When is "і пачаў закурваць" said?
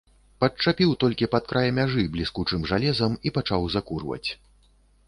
3.29-4.27